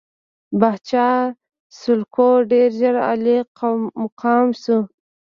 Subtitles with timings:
[0.59, 1.09] پاچا
[1.79, 3.37] سلوکو ډېر ژر عالي
[4.03, 4.79] مقام شو.